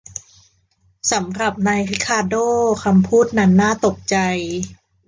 [1.11, 2.47] สำหรับนายริคาร์โด้
[2.83, 4.15] คำพูดนั้นน่าตกใจ